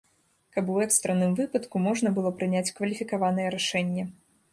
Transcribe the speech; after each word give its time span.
Каб 0.55 0.69
у 0.75 0.77
экстранным 0.85 1.35
выпадку 1.39 1.81
можна 1.87 2.13
было 2.17 2.31
прыняць 2.39 2.73
кваліфікаванае 2.79 3.47
рашэнне. 3.57 4.03